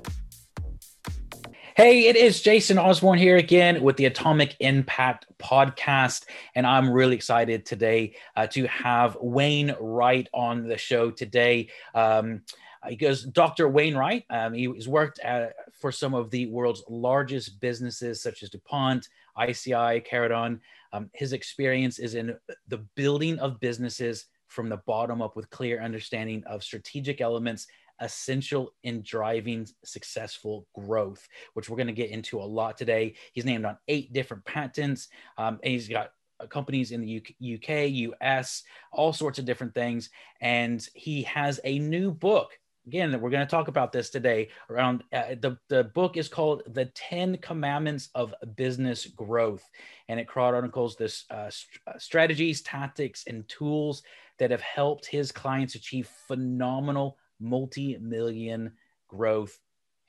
Hey, 1.74 2.08
it 2.08 2.16
is 2.16 2.42
Jason 2.42 2.76
Osborne 2.78 3.18
here 3.18 3.38
again 3.38 3.82
with 3.82 3.96
the 3.96 4.04
Atomic 4.04 4.54
Impact 4.60 5.24
podcast. 5.38 6.26
And 6.54 6.66
I'm 6.66 6.90
really 6.90 7.16
excited 7.16 7.64
today 7.64 8.14
uh, 8.36 8.46
to 8.48 8.66
have 8.66 9.16
Wayne 9.22 9.74
Wright 9.80 10.28
on 10.34 10.68
the 10.68 10.76
show 10.76 11.10
today. 11.10 11.70
Um, 11.94 12.42
he 12.88 12.96
goes, 12.96 13.24
Dr. 13.24 13.68
Wayne 13.68 13.96
Wright. 13.96 14.24
Um, 14.28 14.54
he's 14.54 14.88
worked 14.88 15.20
at, 15.20 15.54
for 15.82 15.92
some 15.92 16.14
of 16.14 16.30
the 16.30 16.46
world's 16.46 16.84
largest 16.88 17.60
businesses, 17.60 18.22
such 18.22 18.44
as 18.44 18.50
DuPont, 18.50 19.08
ICI, 19.36 20.00
Caradon. 20.00 20.60
Um, 20.92 21.10
his 21.12 21.32
experience 21.32 21.98
is 21.98 22.14
in 22.14 22.36
the 22.68 22.86
building 22.94 23.38
of 23.40 23.58
businesses 23.58 24.26
from 24.46 24.68
the 24.68 24.76
bottom 24.86 25.20
up 25.20 25.34
with 25.34 25.50
clear 25.50 25.82
understanding 25.82 26.44
of 26.46 26.62
strategic 26.62 27.20
elements 27.20 27.66
essential 28.00 28.74
in 28.84 29.02
driving 29.02 29.66
successful 29.84 30.68
growth, 30.74 31.26
which 31.54 31.68
we're 31.68 31.76
going 31.76 31.86
to 31.88 31.92
get 31.92 32.10
into 32.10 32.40
a 32.40 32.44
lot 32.44 32.76
today. 32.78 33.14
He's 33.32 33.44
named 33.44 33.64
on 33.64 33.76
eight 33.88 34.12
different 34.12 34.44
patents, 34.44 35.08
um, 35.36 35.58
and 35.64 35.72
he's 35.72 35.88
got 35.88 36.12
uh, 36.38 36.46
companies 36.46 36.92
in 36.92 37.00
the 37.00 37.22
UK, 37.54 37.90
US, 37.90 38.62
all 38.92 39.12
sorts 39.12 39.40
of 39.40 39.44
different 39.44 39.74
things. 39.74 40.10
And 40.40 40.86
he 40.94 41.22
has 41.22 41.58
a 41.64 41.80
new 41.80 42.12
book. 42.12 42.56
Again, 42.86 43.20
we're 43.20 43.30
going 43.30 43.46
to 43.46 43.50
talk 43.50 43.68
about 43.68 43.92
this 43.92 44.10
today. 44.10 44.48
Around 44.68 45.04
uh, 45.12 45.36
the 45.40 45.56
the 45.68 45.84
book 45.84 46.16
is 46.16 46.28
called 46.28 46.62
"The 46.66 46.86
Ten 46.86 47.36
Commandments 47.36 48.08
of 48.14 48.34
Business 48.56 49.06
Growth," 49.06 49.68
and 50.08 50.18
it 50.18 50.26
chronicles 50.26 50.96
this 50.96 51.24
uh, 51.30 51.48
st- 51.48 51.80
uh, 51.86 51.98
strategies, 51.98 52.60
tactics, 52.62 53.24
and 53.26 53.48
tools 53.48 54.02
that 54.38 54.50
have 54.50 54.60
helped 54.60 55.06
his 55.06 55.30
clients 55.30 55.76
achieve 55.76 56.08
phenomenal 56.26 57.18
multi 57.38 57.96
million 57.98 58.72
growth 59.06 59.58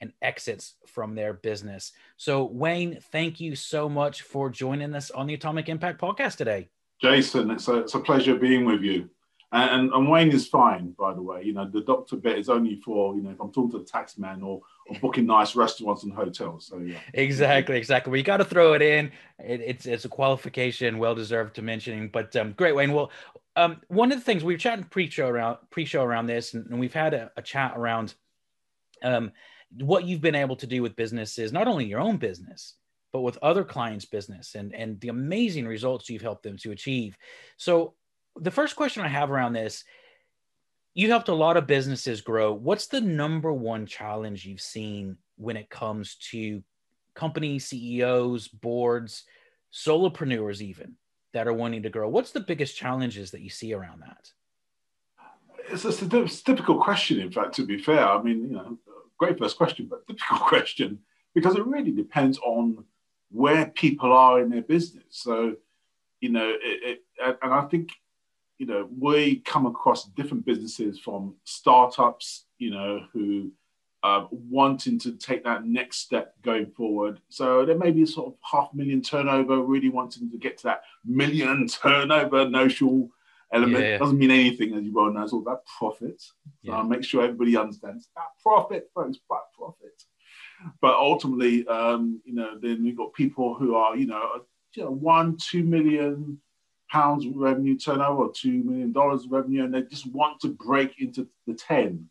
and 0.02 0.11
exits 0.21 0.75
from 0.87 1.15
their 1.15 1.33
business. 1.33 1.91
So, 2.17 2.43
Wayne, 2.45 2.99
thank 3.11 3.39
you 3.39 3.55
so 3.55 3.87
much 3.87 4.23
for 4.23 4.49
joining 4.49 4.95
us 4.95 5.11
on 5.11 5.27
the 5.27 5.33
Atomic 5.33 5.69
Impact 5.69 6.02
podcast 6.02 6.37
today. 6.37 6.69
Jason, 7.02 7.52
it's 7.52 7.67
a, 7.67 7.80
it's 7.80 7.95
a 7.95 7.99
pleasure 7.99 8.35
being 8.35 8.65
with 8.65 8.81
you. 8.81 9.09
And, 9.53 9.93
and, 9.93 10.09
Wayne 10.09 10.31
is 10.31 10.47
fine, 10.47 10.95
by 10.97 11.13
the 11.13 11.21
way. 11.21 11.43
You 11.43 11.53
know, 11.53 11.69
the 11.69 11.81
doctor 11.81 12.15
bit 12.15 12.39
is 12.39 12.49
only 12.49 12.77
for, 12.77 13.15
you 13.15 13.21
know, 13.21 13.29
if 13.29 13.39
I'm 13.39 13.51
talking 13.51 13.71
to 13.73 13.77
the 13.77 13.85
tax 13.85 14.17
man 14.17 14.41
or, 14.41 14.61
or 14.87 14.99
booking 14.99 15.27
nice 15.27 15.55
restaurants 15.55 16.01
and 16.01 16.11
hotels. 16.11 16.65
So, 16.65 16.79
yeah. 16.79 16.97
Exactly, 17.13 17.77
exactly. 17.77 18.17
You 18.17 18.23
got 18.23 18.37
to 18.37 18.45
throw 18.45 18.73
it 18.73 18.81
in. 18.81 19.11
It, 19.37 19.61
it's, 19.61 19.85
it's 19.85 20.05
a 20.05 20.09
qualification, 20.09 20.97
well 20.97 21.13
deserved 21.13 21.55
to 21.55 21.61
mentioning. 21.61 22.09
But 22.11 22.35
um, 22.35 22.53
great, 22.53 22.75
Wayne. 22.75 22.93
Well, 22.93 23.11
um, 23.55 23.79
one 23.89 24.11
of 24.11 24.17
the 24.17 24.23
things 24.23 24.43
we've 24.43 24.58
chatted 24.58 24.89
pre-show 24.89 25.27
around 25.27 25.58
pre-show 25.69 26.03
around 26.03 26.25
this, 26.25 26.55
and, 26.55 26.65
and 26.71 26.80
we've 26.80 26.93
had 26.93 27.13
a, 27.13 27.31
a 27.37 27.43
chat 27.43 27.73
around 27.75 28.15
um, 29.03 29.31
what 29.81 30.05
you've 30.05 30.21
been 30.21 30.33
able 30.33 30.55
to 30.55 30.67
do 30.67 30.81
with 30.81 30.95
businesses, 30.95 31.53
not 31.53 31.67
only 31.67 31.86
your 31.86 31.99
own 31.99 32.17
business, 32.17 32.73
but 33.11 33.21
with 33.21 33.37
other 33.43 33.63
clients' 33.63 34.05
business, 34.05 34.55
and 34.55 34.73
and 34.73 34.99
the 34.99 35.09
amazing 35.09 35.67
results 35.67 36.09
you've 36.09 36.23
helped 36.23 36.42
them 36.42 36.58
to 36.58 36.71
achieve. 36.71 37.15
So, 37.58 37.93
the 38.39 38.52
first 38.52 38.76
question 38.76 39.04
I 39.04 39.10
have 39.10 39.32
around 39.32 39.54
this, 39.54 39.83
you 40.94 41.10
helped 41.10 41.30
a 41.30 41.33
lot 41.33 41.58
of 41.58 41.67
businesses 41.67 42.21
grow. 42.21 42.54
What's 42.54 42.88
the 42.88 43.02
number 43.02 43.52
one 43.52 43.86
challenge 43.86 44.45
you've 44.45 44.61
seen 44.61 45.17
when 45.38 45.58
it 45.58 45.70
comes 45.70 46.16
to 46.32 46.64
company 47.16 47.60
CEOs, 47.60 48.48
boards, 48.48 49.23
solopreneurs, 49.72 50.61
even? 50.61 50.95
that 51.33 51.48
are 51.48 51.54
wanting 51.54 51.83
to 51.83 51.89
grow? 51.89 52.08
What's 52.08 52.32
the 52.32 52.39
biggest 52.39 52.77
challenges 52.77 53.32
that 53.32 53.42
you 53.42 53.49
see 53.49 53.73
around 53.73 54.02
that? 54.02 54.32
It's 55.70 55.86
a, 55.86 55.89
it's 55.89 56.48
a 56.48 56.73
question, 56.76 57.20
in 57.20 57.32
fact, 57.32 57.55
to 57.55 57.66
be 57.66 57.77
fair. 57.77 58.08
I 58.08 58.22
mean, 58.22 58.42
you 58.42 58.55
know, 58.55 58.77
great 59.17 59.38
first 59.38 59.58
question, 59.58 59.88
but 59.89 60.08
difficult 60.08 60.42
question 60.42 60.99
because 61.33 61.55
it 61.55 61.66
really 61.66 61.92
depends 61.92 62.38
on 62.39 62.83
where 63.32 63.67
people 63.67 64.14
are 64.14 64.39
in 64.39 64.49
their 64.49 64.61
business. 64.61 65.04
So, 65.10 65.55
you 66.22 66.30
know, 66.30 66.54
it, 66.61 67.02
it, 67.20 67.38
and 67.42 67.54
I 67.54 67.61
think, 67.61 67.89
you 68.58 68.65
know, 68.65 68.87
we 68.99 69.37
come 69.37 69.65
across 69.65 70.05
different 70.05 70.45
businesses 70.45 70.99
from 70.99 71.36
startups, 71.43 72.45
you 72.58 72.71
know, 72.71 73.05
who 73.11 73.52
uh, 74.03 74.27
wanting 74.31 74.99
to 74.99 75.14
take 75.14 75.43
that 75.45 75.65
next 75.65 75.97
step 75.97 76.33
going 76.41 76.67
forward. 76.67 77.21
So 77.30 77.65
there 77.65 77.77
may 77.77 77.92
be 77.92 78.05
sort 78.05 78.27
of 78.27 78.33
half 78.42 78.73
million 78.73 79.02
turnover, 79.02 79.61
really 79.61 79.89
wanting 79.89 80.30
to 80.30 80.37
get 80.37 80.58
to 80.59 80.63
that 80.65 80.83
million 81.05 81.67
turnover 81.81 82.49
notional 82.49 83.09
element. 83.53 83.83
Yeah. 83.83 83.97
Doesn't 83.97 84.19
mean 84.19 84.31
anything, 84.31 84.73
as 84.73 84.83
you 84.83 84.93
well 84.93 85.11
know. 85.11 85.23
It's 85.23 85.31
all 85.31 85.42
about 85.42 85.65
profit. 85.65 86.21
So 86.21 86.33
yeah. 86.63 86.75
I'll 86.75 86.83
make 86.83 87.03
sure 87.03 87.23
everybody 87.23 87.55
understands 87.55 88.09
that 88.15 88.27
profit, 88.42 88.89
folks, 88.93 89.19
but 89.30 89.43
profit. 89.58 90.03
But 90.81 90.95
ultimately, 90.95 91.65
um, 91.67 92.21
you 92.25 92.33
know, 92.36 92.58
then 92.59 92.83
we've 92.83 92.97
got 92.97 93.13
people 93.13 93.53
who 93.53 93.75
are, 93.75 93.95
you 93.95 94.08
know, 94.08 94.42
you 94.75 94.83
know, 94.83 94.92
one, 94.92 95.37
two 95.37 95.63
million 95.63 96.39
pounds 96.93 97.26
revenue 97.27 97.76
turnover 97.76 98.26
or 98.26 98.31
two 98.31 98.64
million 98.64 98.92
dollars 98.92 99.26
revenue, 99.27 99.64
and 99.65 99.73
they 99.73 99.81
just 99.81 100.05
want 100.14 100.39
to 100.42 100.49
break 100.49 100.99
into 100.99 101.27
the 101.48 101.55
10 101.55 102.08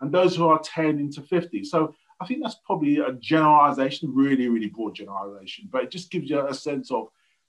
and 0.00 0.12
those 0.12 0.34
who 0.36 0.48
are 0.48 0.58
10 0.58 0.98
into 0.98 1.22
50. 1.22 1.64
So 1.64 1.94
I 2.20 2.26
think 2.26 2.42
that's 2.42 2.56
probably 2.66 2.98
a 2.98 3.12
generalization, 3.12 4.12
really, 4.12 4.48
really 4.48 4.66
broad 4.66 4.96
generalization, 4.96 5.68
but 5.70 5.84
it 5.84 5.90
just 5.90 6.10
gives 6.10 6.28
you 6.28 6.46
a 6.46 6.52
sense 6.52 6.90
of 6.90 7.08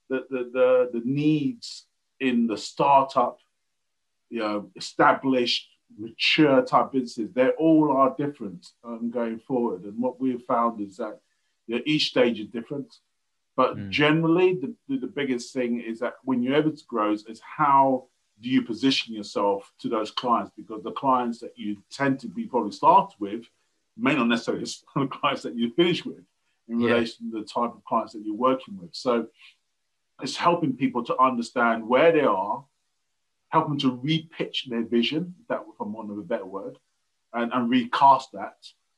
the, 0.10 0.26
the, 0.30 0.50
the, 0.54 1.00
the 1.00 1.02
needs 1.04 1.86
in 2.20 2.46
the 2.46 2.58
startup, 2.58 3.40
you 4.30 4.40
know, 4.40 4.70
established, 4.76 5.68
mature 5.98 6.62
type 6.64 6.92
businesses. 6.92 7.34
They 7.34 7.50
all 7.50 7.92
are 7.92 8.16
different 8.16 8.68
um, 8.84 9.10
going 9.12 9.40
forward. 9.40 9.84
And 9.84 10.00
what 10.00 10.22
we've 10.22 10.44
found 10.44 10.82
is 10.82 10.98
that 10.98 11.20
you 11.68 11.76
know, 11.76 11.82
each 11.86 12.10
stage 12.10 12.40
is 12.40 12.48
different. 12.48 12.96
But 13.56 13.78
mm. 13.78 13.90
generally, 13.90 14.56
the, 14.56 14.98
the, 14.98 15.08
biggest 15.08 15.54
thing 15.54 15.82
is 15.82 16.00
that 16.00 16.16
when 16.24 16.44
you're 16.44 16.56
able 16.56 16.76
to 16.76 16.84
grow 16.88 17.14
is 17.14 17.42
how 17.42 18.06
do 18.42 18.50
you 18.50 18.62
position 18.62 19.16
yourself 19.16 19.72
to 19.80 19.88
those 19.88 20.12
clients? 20.12 20.52
Because 20.58 20.84
the 20.84 20.92
clients 20.92 21.40
that 21.40 21.54
you 21.56 21.78
tend 21.90 22.20
to 22.20 22.28
be 22.28 22.46
probably 22.46 22.72
start 22.72 23.14
with 23.20 23.46
may 23.98 24.14
not 24.14 24.28
necessarily 24.28 24.64
be 24.96 25.02
the 25.02 25.08
clients 25.08 25.44
that 25.44 25.56
you 25.56 25.74
finish 25.74 26.06
with 26.06 26.24
in 26.68 26.82
yeah. 26.82 26.90
relation 26.90 27.32
to 27.32 27.40
the 27.40 27.46
type 27.46 27.74
of 27.74 27.84
clients 27.86 28.14
that 28.14 28.24
you're 28.26 28.36
working 28.36 28.78
with. 28.78 28.90
So 28.94 29.28
it's 30.22 30.36
helping 30.36 30.76
people 30.76 31.04
to 31.06 31.18
understand 31.18 31.88
where 31.88 32.12
they 32.12 32.22
are, 32.22 32.66
helping 33.50 33.80
to 33.80 33.98
repitch 33.98 34.70
their 34.70 34.84
vision, 34.84 35.36
if 35.42 35.48
that 35.48 35.62
if 35.62 35.80
I'm 35.80 35.94
one 35.94 36.10
of 36.10 36.18
a 36.18 36.24
better 36.24 36.46
word, 36.46 36.78
and, 37.34 37.54
and 37.54 37.70
recast 37.70 38.32
that 38.34 38.56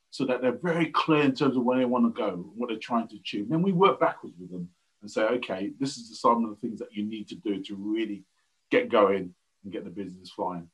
so 0.10 0.26
that 0.26 0.42
they're 0.42 0.58
very 0.58 0.88
clear 0.88 1.22
in 1.24 1.34
terms 1.34 1.58
of 1.58 1.64
where 1.64 1.78
they 1.78 1.86
want 1.86 2.06
to 2.06 2.22
go, 2.22 2.50
what 2.56 2.70
they're 2.70 2.78
trying 2.78 3.08
to 3.10 3.16
achieve. 3.18 3.50
Then 3.50 3.62
we 3.62 3.72
work 3.72 4.00
backwards 4.00 4.36
with 4.40 4.52
them 4.52 4.70
and 5.02 5.12
say, 5.12 5.24
okay, 5.24 5.72
this 5.80 5.98
is 5.98 6.20
some 6.20 6.44
of 6.44 6.50
the 6.50 6.56
things 6.56 6.80
that 6.80 6.94
you 6.94 7.04
need 7.04 7.28
to 7.30 7.36
do 7.36 7.62
to 7.64 7.76
really 7.76 8.24
get 8.72 8.90
going 8.90 9.34
and 9.64 9.74
get 9.74 9.84
the 9.84 9.90
business 9.90 10.30
flying. 10.30 10.70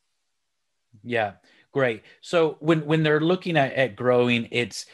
Yeah, 1.03 1.33
great. 1.71 2.03
So 2.21 2.57
when 2.59 2.85
when 2.85 3.03
they're 3.03 3.19
looking 3.19 3.57
at, 3.57 3.73
at 3.73 3.95
growing, 3.95 4.47
it's 4.51 4.85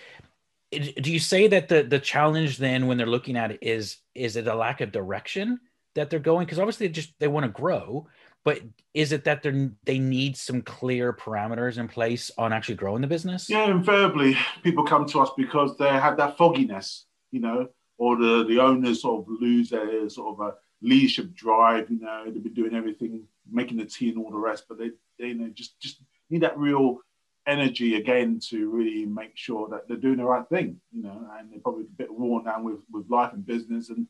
it, 0.72 1.02
do 1.02 1.12
you 1.12 1.20
say 1.20 1.48
that 1.48 1.68
the 1.68 1.84
the 1.84 2.00
challenge 2.00 2.58
then 2.58 2.88
when 2.88 2.98
they're 2.98 3.08
looking 3.08 3.36
at 3.36 3.52
it 3.52 3.60
is 3.62 3.98
is 4.16 4.36
it 4.36 4.48
a 4.48 4.56
lack 4.56 4.82
of 4.82 4.92
direction 4.92 5.60
that 5.96 6.10
they're 6.10 6.20
going 6.20 6.46
because 6.46 6.60
obviously 6.60 6.88
they 6.88 6.94
just 6.94 7.14
they 7.20 7.28
want 7.28 7.44
to 7.44 7.52
grow 7.52 8.08
but 8.46 8.62
is 8.94 9.12
it 9.12 9.24
that 9.24 9.44
they 9.44 9.70
they 9.84 10.00
need 10.00 10.36
some 10.38 10.62
clear 10.62 11.14
parameters 11.14 11.78
in 11.78 11.88
place 11.88 12.32
on 12.38 12.54
actually 12.54 12.76
growing 12.76 13.02
the 13.02 13.08
business 13.08 13.50
yeah 13.50 13.70
invariably 13.70 14.38
people 14.64 14.84
come 14.84 15.06
to 15.06 15.20
us 15.20 15.30
because 15.38 15.78
they 15.78 15.90
have 15.90 16.18
that 16.18 16.38
fogginess 16.38 17.06
you 17.32 17.40
know 17.40 17.68
or 17.98 18.16
the 18.16 18.46
the 18.46 18.60
owners 18.60 19.02
sort 19.02 19.22
of 19.22 19.34
lose 19.42 19.70
their 19.70 20.10
sort 20.10 20.34
of 20.34 20.48
a 20.48 20.54
leadership 20.82 21.34
drive. 21.34 21.90
You 21.90 22.00
know, 22.00 22.24
they've 22.26 22.44
been 22.44 22.54
doing 22.54 22.74
everything, 22.74 23.24
making 23.50 23.78
the 23.78 23.86
tea 23.86 24.10
and 24.10 24.18
all 24.18 24.32
the 24.32 24.38
rest, 24.38 24.66
but 24.68 24.78
they, 24.78 24.92
they 25.20 25.28
you 25.28 25.36
know, 25.36 25.50
just 25.50 25.80
just 25.80 26.02
need 26.30 26.42
that 26.42 26.58
real 26.58 27.00
energy 27.48 27.96
again 27.96 28.40
to 28.50 28.70
really 28.70 29.06
make 29.06 29.36
sure 29.36 29.68
that 29.70 29.88
they're 29.88 29.98
doing 29.98 30.18
the 30.18 30.24
right 30.24 30.48
thing, 30.50 30.80
you 30.92 31.02
know, 31.02 31.28
and 31.38 31.52
they're 31.52 31.60
probably 31.60 31.84
a 31.84 31.98
bit 31.98 32.14
worn 32.14 32.44
down 32.44 32.64
with, 32.64 32.80
with 32.92 33.10
life 33.10 33.34
and 33.34 33.46
business 33.46 33.90
and, 33.90 34.06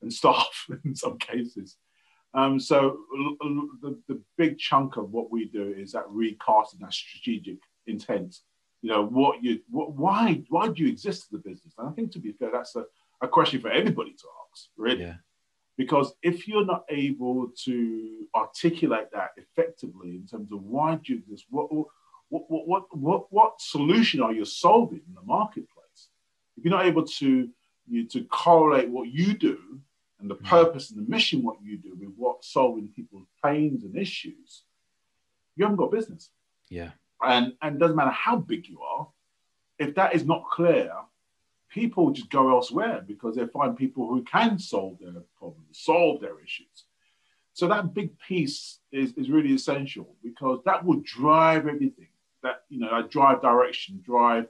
and 0.00 0.12
staff 0.20 0.66
in 0.84 0.94
some 0.94 1.18
cases. 1.18 1.76
Um, 2.34 2.58
so 2.58 2.98
the, 3.80 3.98
the 4.08 4.20
big 4.36 4.58
chunk 4.58 4.96
of 4.96 5.12
what 5.12 5.30
we 5.30 5.44
do 5.44 5.72
is 5.76 5.92
that 5.92 6.04
recasting 6.08 6.80
that 6.80 6.92
strategic 6.92 7.58
intent. 7.86 8.40
You 8.82 8.90
know, 8.90 9.06
what 9.06 9.42
you, 9.42 9.60
what, 9.70 9.92
why, 9.92 10.42
why 10.48 10.68
do 10.68 10.82
you 10.82 10.88
exist 10.88 11.28
as 11.28 11.38
a 11.38 11.42
business? 11.42 11.74
And 11.78 11.88
I 11.88 11.92
think 11.92 12.10
to 12.12 12.18
be 12.18 12.32
fair, 12.32 12.50
that's 12.52 12.76
a, 12.76 12.84
a 13.22 13.28
question 13.28 13.60
for 13.60 13.70
everybody 13.70 14.10
to 14.10 14.26
ask, 14.52 14.66
really. 14.76 15.02
Yeah. 15.02 15.14
Because 15.76 16.12
if 16.22 16.46
you're 16.46 16.66
not 16.66 16.84
able 16.88 17.50
to 17.64 18.26
articulate 18.34 19.08
that 19.12 19.30
effectively 19.36 20.10
in 20.10 20.26
terms 20.26 20.52
of 20.52 20.62
why 20.62 20.96
do 20.96 21.14
you 21.14 21.18
exist, 21.20 21.46
what, 21.50 21.72
what, 21.72 21.86
what, 22.28 22.68
what, 22.68 22.96
what, 22.96 23.32
what 23.32 23.60
solution 23.60 24.20
are 24.20 24.32
you 24.32 24.44
solving 24.44 25.00
in 25.06 25.14
the 25.14 25.22
marketplace? 25.22 26.08
If 26.56 26.64
you're 26.64 26.76
not 26.76 26.86
able 26.86 27.04
to, 27.04 27.48
you, 27.88 28.06
to 28.08 28.24
correlate 28.24 28.88
what 28.88 29.08
you 29.08 29.34
do 29.34 29.80
and 30.24 30.30
the 30.30 30.36
mm. 30.36 30.48
purpose 30.48 30.90
and 30.90 30.98
the 30.98 31.10
mission, 31.10 31.42
what 31.42 31.58
you 31.62 31.76
do 31.76 31.94
with 32.00 32.14
what 32.16 32.42
solving 32.42 32.88
people's 32.88 33.26
pains 33.44 33.84
and 33.84 33.94
issues, 33.94 34.62
you 35.54 35.64
haven't 35.66 35.76
got 35.76 35.92
business. 35.92 36.30
Yeah. 36.70 36.92
And, 37.22 37.52
and 37.60 37.76
it 37.76 37.78
doesn't 37.78 37.96
matter 37.96 38.10
how 38.10 38.36
big 38.36 38.66
you 38.66 38.80
are, 38.80 39.08
if 39.78 39.94
that 39.96 40.14
is 40.14 40.24
not 40.24 40.44
clear, 40.50 40.92
people 41.68 42.10
just 42.12 42.30
go 42.30 42.48
elsewhere 42.48 43.04
because 43.06 43.36
they 43.36 43.46
find 43.48 43.76
people 43.76 44.08
who 44.08 44.22
can 44.22 44.58
solve 44.58 44.96
their 44.98 45.12
problems, 45.38 45.66
solve 45.72 46.22
their 46.22 46.40
issues. 46.42 46.86
So 47.52 47.68
that 47.68 47.92
big 47.92 48.18
piece 48.18 48.78
is, 48.92 49.12
is 49.18 49.28
really 49.28 49.52
essential 49.52 50.16
because 50.24 50.60
that 50.64 50.86
will 50.86 51.02
drive 51.04 51.68
everything 51.68 52.08
that 52.42 52.62
you 52.68 52.80
know 52.80 52.90
that 52.90 53.10
drive 53.10 53.42
direction, 53.42 54.02
drive 54.04 54.46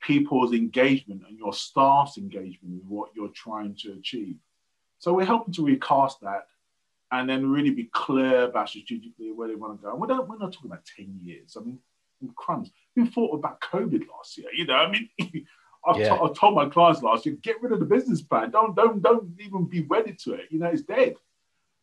people's 0.00 0.52
engagement 0.52 1.22
and 1.28 1.38
your 1.38 1.52
staff's 1.52 2.18
engagement 2.18 2.74
with 2.74 2.84
what 2.84 3.10
you're 3.16 3.32
trying 3.34 3.74
to 3.76 3.92
achieve. 3.92 4.36
So 4.98 5.12
we're 5.14 5.24
helping 5.24 5.54
to 5.54 5.64
recast 5.64 6.20
that 6.22 6.46
and 7.10 7.28
then 7.28 7.50
really 7.50 7.70
be 7.70 7.84
clear 7.84 8.42
about 8.42 8.68
strategically 8.68 9.32
where 9.32 9.48
they 9.48 9.54
want 9.54 9.78
to 9.78 9.82
go. 9.82 9.92
And 9.92 10.00
we're 10.00 10.08
not, 10.08 10.28
we're 10.28 10.38
not 10.38 10.52
talking 10.52 10.70
about 10.70 10.84
10 10.96 11.20
years. 11.22 11.56
I 11.58 11.64
mean, 11.64 11.78
crumbs. 12.34 12.70
We 12.96 13.06
thought 13.06 13.34
about 13.34 13.60
COVID 13.60 14.06
last 14.08 14.36
year. 14.36 14.48
You 14.54 14.66
know, 14.66 14.74
I 14.74 14.90
mean, 14.90 15.08
I've, 15.86 15.98
yeah. 15.98 16.18
t- 16.18 16.34
told 16.34 16.54
my 16.54 16.68
clients 16.68 17.02
last 17.02 17.24
year, 17.24 17.36
get 17.40 17.62
rid 17.62 17.72
of 17.72 17.78
the 17.78 17.86
business 17.86 18.20
plan. 18.20 18.50
Don't, 18.50 18.74
don't, 18.74 19.00
don't 19.00 19.32
even 19.40 19.64
be 19.64 19.82
wedded 19.82 20.18
to 20.20 20.34
it. 20.34 20.48
You 20.50 20.58
know, 20.58 20.66
it's 20.66 20.82
dead. 20.82 21.14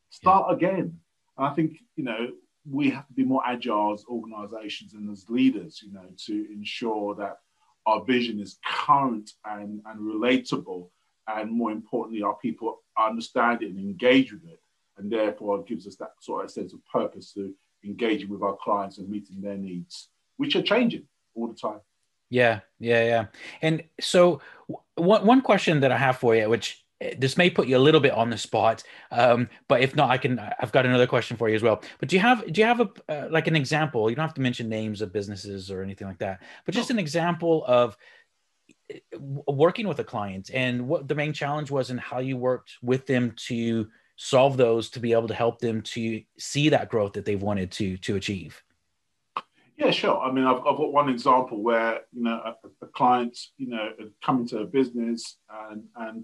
Start 0.10 0.48
yeah. 0.50 0.56
again. 0.56 1.00
And 1.38 1.48
I 1.48 1.54
think, 1.54 1.78
you 1.96 2.04
know, 2.04 2.30
we 2.70 2.90
have 2.92 3.08
to 3.08 3.14
be 3.14 3.24
more 3.24 3.42
agile 3.46 3.94
as 3.94 4.06
organizations 4.10 4.94
and 4.94 5.10
as 5.10 5.30
leaders, 5.30 5.82
you 5.84 5.94
know, 5.94 6.06
to 6.26 6.48
ensure 6.52 7.16
that 7.16 7.40
our 7.86 8.04
vision 8.04 8.40
is 8.40 8.58
current 8.66 9.32
and, 9.46 9.82
and 9.86 10.00
relatable. 10.00 10.90
And 11.28 11.52
more 11.52 11.72
importantly, 11.72 12.22
our 12.22 12.36
people 12.36 12.82
understand 13.00 13.62
it 13.62 13.70
and 13.70 13.80
engage 13.80 14.32
with 14.32 14.46
it. 14.46 14.60
And 14.98 15.12
therefore, 15.12 15.60
it 15.60 15.68
gives 15.68 15.88
us 15.88 15.96
that 15.98 16.12
sort 16.20 16.46
of 16.46 16.52
sense 16.52 16.74
of 16.74 16.80
purpose 16.86 17.34
to 17.34 17.54
engaging 17.84 18.30
with 18.30 18.42
our 18.42 18.56
clients 18.56 18.98
and 18.98 19.10
meeting 19.10 19.42
their 19.42 19.58
needs, 19.58 20.10
which 20.38 20.56
are 20.56 20.62
changing 20.62 21.04
all 21.36 21.48
the 21.48 21.54
time. 21.54 21.82
Yeah, 22.30 22.62
yeah, 22.80 23.04
yeah. 23.04 23.26
And 23.62 23.84
so, 24.00 24.42
one 24.96 25.26
one 25.26 25.42
question 25.42 25.82
that 25.82 25.92
I 25.92 25.98
have 25.98 26.18
for 26.18 26.36
you, 26.36 26.50
which 26.50 26.86
this 27.18 27.38
may 27.38 27.50
put 27.50 27.68
you 27.68 27.78
a 27.78 27.80
little 27.80 28.00
bit 28.00 28.14
on 28.14 28.30
the 28.30 28.38
spot 28.38 28.84
um, 29.12 29.50
but 29.68 29.82
if 29.82 29.96
not 29.96 30.10
i 30.10 30.18
can 30.18 30.40
i've 30.60 30.72
got 30.72 30.86
another 30.86 31.06
question 31.06 31.36
for 31.36 31.50
you 31.50 31.56
as 31.56 31.62
well 31.62 31.82
but 32.00 32.08
do 32.08 32.16
you 32.16 32.22
have 32.22 32.52
do 32.52 32.62
you 32.62 32.66
have 32.66 32.80
a 32.80 32.90
uh, 33.10 33.28
like 33.30 33.48
an 33.48 33.56
example 33.56 34.10
you 34.10 34.16
don't 34.16 34.26
have 34.26 34.34
to 34.34 34.42
mention 34.42 34.70
names 34.70 35.02
of 35.02 35.12
businesses 35.12 35.70
or 35.70 35.82
anything 35.82 36.08
like 36.08 36.18
that 36.20 36.42
but 36.66 36.74
just 36.74 36.90
an 36.90 37.00
example 37.00 37.66
of 37.68 37.98
working 39.20 39.88
with 39.88 40.00
a 40.00 40.04
client 40.04 40.52
and 40.54 40.88
what 40.88 41.08
the 41.08 41.16
main 41.16 41.34
challenge 41.34 41.72
was 41.72 41.90
and 41.90 42.00
how 42.00 42.20
you 42.20 42.38
worked 42.38 42.74
with 42.82 43.06
them 43.08 43.34
to 43.36 43.88
solve 44.16 44.58
those 44.58 44.90
to 44.90 45.00
be 45.00 45.12
able 45.12 45.28
to 45.28 45.34
help 45.34 45.60
them 45.60 45.82
to 45.82 46.22
see 46.38 46.70
that 46.70 46.90
growth 46.90 47.14
that 47.14 47.26
they've 47.26 47.42
wanted 47.42 47.72
to 47.72 47.98
to 47.98 48.16
achieve 48.16 48.64
yeah, 49.78 49.92
sure. 49.92 50.22
I 50.22 50.32
mean, 50.32 50.46
I've, 50.46 50.60
I've 50.60 50.78
got 50.78 50.94
one 50.94 51.10
example 51.10 51.62
where 51.62 52.00
you 52.14 52.24
know 52.24 52.42
a, 52.46 52.56
a 52.82 52.88
client, 52.88 53.38
you 53.58 53.68
know, 53.68 53.90
come 54.24 54.40
into 54.40 54.60
a 54.60 54.66
business 54.66 55.36
and 55.70 55.84
and 55.98 56.24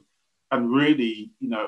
and 0.51 0.73
really, 0.73 1.31
you 1.39 1.49
know, 1.49 1.67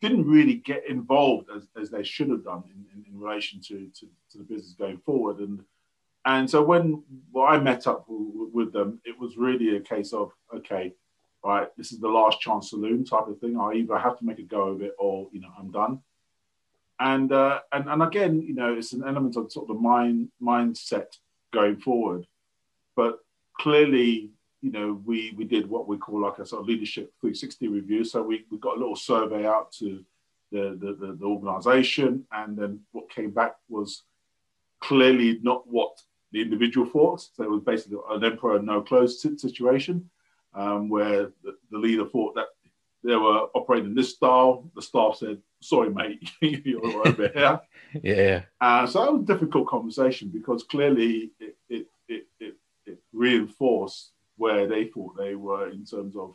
didn't 0.00 0.26
really 0.26 0.54
get 0.54 0.88
involved 0.88 1.48
as, 1.54 1.68
as 1.80 1.90
they 1.90 2.02
should 2.02 2.28
have 2.30 2.44
done 2.44 2.64
in, 2.66 2.84
in, 2.94 3.04
in 3.10 3.18
relation 3.18 3.60
to, 3.60 3.90
to, 3.94 4.06
to, 4.30 4.38
the 4.38 4.44
business 4.44 4.74
going 4.78 4.98
forward. 4.98 5.38
And 5.38 5.60
and 6.24 6.50
so 6.50 6.62
when 6.62 7.02
I 7.38 7.58
met 7.58 7.86
up 7.86 8.06
with 8.08 8.72
them, 8.72 9.00
it 9.04 9.18
was 9.18 9.36
really 9.36 9.76
a 9.76 9.80
case 9.80 10.12
of, 10.12 10.32
okay, 10.54 10.94
right, 11.44 11.68
this 11.76 11.92
is 11.92 12.00
the 12.00 12.08
last 12.08 12.40
chance 12.40 12.70
saloon 12.70 13.04
type 13.04 13.28
of 13.28 13.38
thing. 13.38 13.58
I 13.58 13.74
either 13.74 13.98
have 13.98 14.18
to 14.18 14.24
make 14.24 14.38
a 14.38 14.42
go 14.42 14.68
of 14.68 14.82
it 14.82 14.94
or, 14.98 15.28
you 15.32 15.40
know, 15.40 15.52
I'm 15.58 15.70
done. 15.70 16.00
And 17.00 17.32
uh, 17.32 17.60
and 17.72 17.88
and 17.88 18.02
again, 18.02 18.40
you 18.40 18.54
know, 18.54 18.72
it's 18.72 18.92
an 18.92 19.02
element 19.06 19.36
of 19.36 19.50
sort 19.50 19.68
of 19.68 19.76
the 19.76 19.82
mind 19.82 20.28
mindset 20.40 21.08
going 21.52 21.76
forward. 21.80 22.24
But 22.94 23.18
clearly, 23.58 24.30
you 24.62 24.70
know, 24.70 25.02
we 25.04 25.34
we 25.36 25.44
did 25.44 25.68
what 25.68 25.88
we 25.88 25.98
call 25.98 26.20
like 26.22 26.38
a 26.38 26.46
sort 26.46 26.62
of 26.62 26.68
leadership 26.68 27.12
360 27.20 27.66
review. 27.66 28.04
So 28.04 28.22
we, 28.22 28.44
we 28.48 28.58
got 28.58 28.76
a 28.76 28.78
little 28.78 28.94
survey 28.94 29.44
out 29.44 29.72
to 29.80 30.04
the, 30.52 30.78
the, 30.80 31.06
the, 31.06 31.16
the 31.18 31.26
organization, 31.26 32.26
and 32.30 32.56
then 32.56 32.80
what 32.92 33.10
came 33.10 33.32
back 33.32 33.56
was 33.68 34.04
clearly 34.80 35.40
not 35.42 35.66
what 35.66 36.00
the 36.34 36.42
individual 36.42 36.84
thought. 36.84 37.20
So 37.20 37.44
it 37.44 37.50
was 37.50 37.62
basically 37.62 37.98
an 38.10 38.24
emperor 38.24 38.60
no 38.60 38.82
clothes 38.82 39.22
situation, 39.22 40.10
um, 40.52 40.88
where 40.88 41.30
the, 41.44 41.56
the, 41.70 41.78
leader 41.78 42.04
thought 42.06 42.34
that 42.34 42.48
they 43.04 43.14
were 43.14 43.46
operating 43.54 43.90
in 43.90 43.94
this 43.94 44.14
style. 44.14 44.68
The 44.74 44.82
staff 44.82 45.16
said, 45.16 45.38
"Sorry, 45.60 45.90
mate, 45.90 46.28
you're 46.40 47.06
over 47.06 47.28
here." 47.28 47.60
yeah. 48.02 48.42
Uh, 48.60 48.86
so 48.86 49.04
that 49.04 49.12
was 49.12 49.22
a 49.22 49.32
difficult 49.32 49.68
conversation 49.68 50.28
because 50.28 50.64
clearly 50.64 51.30
it, 51.38 51.56
it, 51.68 51.86
it, 52.08 52.26
it, 52.40 52.56
it 52.84 52.98
reinforced 53.12 54.10
where 54.36 54.66
they 54.66 54.86
thought 54.86 55.16
they 55.16 55.36
were 55.36 55.70
in 55.70 55.84
terms 55.84 56.16
of 56.16 56.34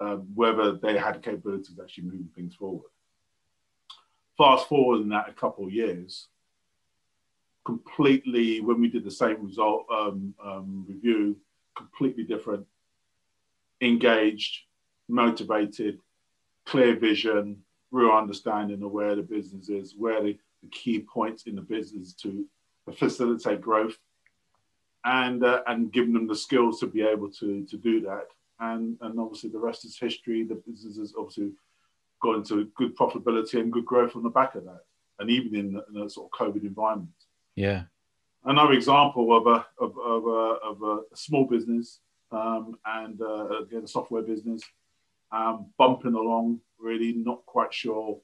um, 0.00 0.26
whether 0.34 0.72
they 0.72 0.96
had 0.96 1.22
capabilities 1.22 1.70
of 1.70 1.84
actually 1.84 2.04
moving 2.04 2.30
things 2.34 2.54
forward. 2.54 2.90
Fast 4.38 4.68
forward 4.68 5.02
in 5.02 5.10
that 5.10 5.28
a 5.28 5.34
couple 5.34 5.66
of 5.66 5.72
years, 5.72 6.28
completely 7.64 8.60
when 8.60 8.80
we 8.80 8.88
did 8.88 9.04
the 9.04 9.10
same 9.10 9.44
result 9.44 9.86
um, 9.92 10.34
um, 10.44 10.84
review, 10.88 11.36
completely 11.76 12.24
different, 12.24 12.66
engaged, 13.80 14.60
motivated, 15.08 15.98
clear 16.66 16.96
vision, 16.96 17.62
real 17.90 18.10
understanding 18.10 18.82
of 18.82 18.90
where 18.90 19.14
the 19.14 19.22
business 19.22 19.68
is, 19.68 19.94
where 19.96 20.22
the, 20.22 20.38
the 20.62 20.68
key 20.70 21.00
points 21.00 21.44
in 21.44 21.54
the 21.54 21.62
business 21.62 22.12
to 22.14 22.44
facilitate 22.94 23.60
growth 23.60 23.96
and 25.04 25.44
uh, 25.44 25.62
and 25.66 25.92
giving 25.92 26.12
them 26.12 26.26
the 26.26 26.34
skills 26.34 26.80
to 26.80 26.86
be 26.86 27.02
able 27.02 27.30
to 27.30 27.64
to 27.66 27.76
do 27.76 28.00
that. 28.00 28.26
And 28.60 28.96
and 29.00 29.18
obviously 29.18 29.50
the 29.50 29.58
rest 29.58 29.84
is 29.84 29.98
history. 29.98 30.44
The 30.44 30.62
business 30.66 30.96
has 30.96 31.14
obviously 31.18 31.52
got 32.22 32.36
into 32.36 32.70
good 32.76 32.96
profitability 32.96 33.60
and 33.60 33.72
good 33.72 33.84
growth 33.84 34.14
on 34.14 34.22
the 34.22 34.30
back 34.30 34.54
of 34.54 34.64
that, 34.64 34.82
and 35.18 35.30
even 35.30 35.54
in 35.54 36.02
a 36.02 36.08
sort 36.08 36.30
of 36.32 36.38
COVID 36.38 36.62
environment. 36.62 37.10
Yeah. 37.54 37.82
Another 38.44 38.72
example 38.72 39.36
of 39.36 39.46
a 39.46 39.66
of, 39.78 39.96
of, 39.98 40.26
a, 40.26 40.56
of 40.64 40.82
a 40.82 41.16
small 41.16 41.44
business 41.44 42.00
um, 42.32 42.76
and 42.84 43.20
uh, 43.20 43.62
again 43.62 43.84
a 43.84 43.88
software 43.88 44.22
business 44.22 44.62
um, 45.32 45.66
bumping 45.78 46.14
along, 46.14 46.60
really 46.78 47.12
not 47.14 47.44
quite 47.46 47.72
sure, 47.72 48.20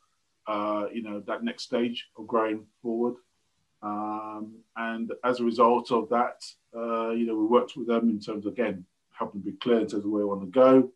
uh, 0.47 0.87
you 0.93 1.03
know, 1.03 1.21
that 1.21 1.43
next 1.43 1.65
stage 1.65 2.09
of 2.17 2.27
growing 2.27 2.67
forward. 2.83 3.15
Um, 3.83 4.59
and 4.77 5.13
as 5.25 5.41
a 5.41 5.45
result 5.45 5.91
of 5.91 6.09
that, 6.11 6.45
uh, 6.77 7.11
you 7.11 7.27
know, 7.27 7.37
we 7.37 7.47
worked 7.47 7.77
with 7.77 7.87
them 7.87 8.11
in 8.11 8.21
terms 8.21 8.45
of, 8.45 8.53
again, 8.53 8.85
helping 9.11 9.41
be 9.41 9.53
clear 9.53 9.81
in 9.81 9.87
terms 9.87 10.05
of 10.05 10.11
where 10.11 10.23
we 10.23 10.29
want 10.29 10.43
to 10.43 10.47
go. 10.49 10.91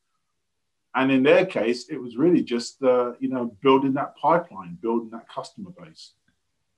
And 0.94 1.10
in 1.10 1.22
their 1.22 1.46
case, 1.46 1.88
it 1.88 1.96
was 1.96 2.16
really 2.16 2.42
just, 2.42 2.82
uh, 2.82 3.12
you 3.18 3.30
know, 3.30 3.56
building 3.62 3.94
that 3.94 4.14
pipeline, 4.16 4.76
building 4.82 5.10
that 5.10 5.28
customer 5.28 5.70
base. 5.70 6.12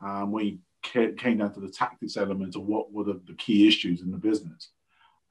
Um, 0.01 0.31
we 0.31 0.61
came 0.85 1.39
down 1.39 1.53
to 1.55 1.61
the 1.61 1.71
tactics 1.71 2.17
element 2.17 2.57
of 2.57 2.63
what 2.63 2.93
were 2.93 3.05
the, 3.05 3.21
the 3.27 3.35
key 3.35 3.67
issues 3.67 4.03
in 4.03 4.11
the 4.11 4.19
business. 4.19 4.71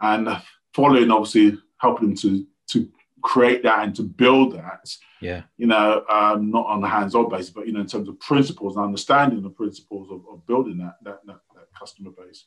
And 0.02 0.28
following, 0.74 1.12
obviously, 1.12 1.58
helping 1.78 2.10
them 2.10 2.18
to, 2.18 2.46
to 2.70 2.90
create 3.22 3.64
that 3.64 3.84
and 3.84 3.96
to 3.96 4.04
build 4.04 4.54
that. 4.54 4.90
Yeah. 5.22 5.44
You 5.58 5.68
know, 5.68 6.04
um, 6.10 6.52
not 6.52 6.66
on 6.68 6.82
the 6.82 6.88
hands-on 6.88 7.30
basis, 7.30 7.50
but 7.50 7.66
you 7.66 7.74
know, 7.74 7.80
in 7.80 7.88
terms 7.88 8.10
of 8.10 8.20
principles 8.20 8.76
and 8.76 8.86
understanding 8.86 9.42
the 9.42 9.50
principles 9.50 10.10
of, 10.12 10.22
of 10.32 10.46
building 10.46 10.78
that, 10.80 10.96
that, 11.04 11.20
that 11.26 11.40
that 11.56 11.80
customer 11.80 12.12
base. 12.12 12.46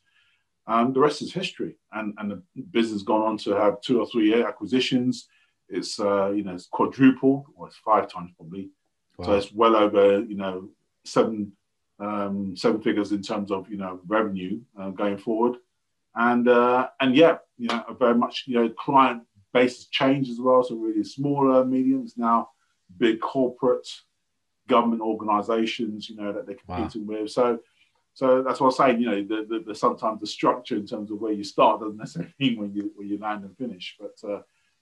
Um, 0.66 0.92
the 0.92 1.00
rest 1.00 1.22
is 1.22 1.32
history, 1.32 1.76
and 1.92 2.12
and 2.18 2.30
the 2.30 2.42
business 2.70 3.02
gone 3.02 3.22
on 3.22 3.38
to 3.38 3.52
have 3.52 3.80
two 3.80 4.00
or 4.00 4.06
three 4.06 4.42
acquisitions. 4.42 5.28
It's 5.68 5.98
uh, 6.00 6.30
you 6.30 6.42
know 6.42 6.54
it's 6.54 6.66
quadruple, 6.66 7.46
or 7.54 7.68
it's 7.68 7.76
five 7.76 8.10
times 8.10 8.32
probably. 8.36 8.70
Wow. 9.16 9.26
So 9.26 9.34
it's 9.34 9.52
well 9.52 9.76
over 9.76 10.20
you 10.20 10.36
know 10.36 10.68
seven 11.04 11.52
um, 11.98 12.56
seven 12.56 12.80
figures 12.80 13.12
in 13.12 13.22
terms 13.22 13.50
of 13.50 13.68
you 13.70 13.76
know 13.76 14.00
revenue 14.06 14.60
uh, 14.78 14.90
going 14.90 15.18
forward, 15.18 15.56
and 16.14 16.48
uh, 16.48 16.88
and 17.00 17.14
yeah, 17.14 17.38
you 17.58 17.68
know, 17.68 17.84
very 17.98 18.14
much 18.14 18.44
you 18.46 18.54
know 18.54 18.68
client 18.68 19.22
base 19.52 19.76
has 19.76 19.86
changed 19.86 20.30
as 20.30 20.38
well. 20.40 20.62
So 20.62 20.76
really 20.76 21.04
smaller, 21.04 21.64
mediums 21.64 22.14
now, 22.16 22.50
big 22.98 23.20
corporate, 23.20 23.88
government 24.68 25.00
organisations, 25.00 26.10
you 26.10 26.16
know, 26.16 26.32
that 26.32 26.46
they're 26.46 26.56
competing 26.56 27.06
wow. 27.06 27.20
with. 27.20 27.30
So 27.30 27.60
so 28.16 28.42
that's 28.42 28.60
what 28.60 28.68
I'm 28.68 28.72
saying. 28.72 29.00
You 29.02 29.10
know, 29.10 29.22
the, 29.22 29.46
the, 29.46 29.64
the, 29.66 29.74
sometimes 29.74 30.20
the 30.20 30.26
structure 30.26 30.74
in 30.74 30.86
terms 30.86 31.10
of 31.10 31.20
where 31.20 31.32
you 31.32 31.44
start 31.44 31.80
doesn't 31.80 31.98
necessarily 31.98 32.34
mean 32.40 32.58
when 32.58 32.72
you 32.72 32.90
when 32.96 33.08
you 33.08 33.18
land 33.18 33.44
and 33.44 33.56
finish. 33.58 33.96
But 34.00 34.16
uh, 34.28 34.40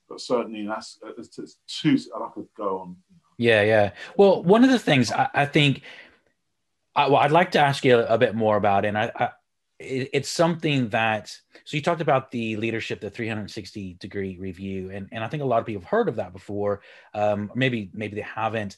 but 0.08 0.20
certainly 0.20 0.66
that's 0.66 1.00
it's, 1.18 1.38
it's 1.38 1.58
too. 1.66 1.98
I 2.16 2.28
could 2.32 2.46
go 2.56 2.78
on. 2.78 2.96
Yeah, 3.36 3.62
yeah. 3.62 3.90
Well, 4.16 4.44
one 4.44 4.62
of 4.62 4.70
the 4.70 4.78
things 4.78 5.10
I, 5.10 5.28
I 5.34 5.46
think, 5.46 5.82
I, 6.96 7.08
well, 7.08 7.20
I'd 7.20 7.32
like 7.32 7.52
to 7.52 7.60
ask 7.60 7.84
you 7.84 7.98
a, 7.98 8.04
a 8.06 8.18
bit 8.18 8.34
more 8.34 8.56
about, 8.56 8.84
it. 8.84 8.88
and 8.88 8.98
I, 8.98 9.12
I 9.14 9.30
it, 9.78 10.10
it's 10.12 10.28
something 10.28 10.88
that. 10.90 11.36
So 11.64 11.76
you 11.76 11.82
talked 11.82 12.00
about 12.00 12.30
the 12.30 12.56
leadership, 12.56 13.00
the 13.00 13.10
360 13.10 13.94
degree 13.94 14.36
review, 14.38 14.90
and 14.90 15.08
and 15.12 15.24
I 15.24 15.28
think 15.28 15.42
a 15.42 15.46
lot 15.46 15.60
of 15.60 15.66
people 15.66 15.82
have 15.82 15.90
heard 15.90 16.08
of 16.08 16.16
that 16.16 16.32
before. 16.32 16.82
Um, 17.12 17.50
maybe 17.54 17.90
maybe 17.92 18.16
they 18.16 18.22
haven't, 18.22 18.76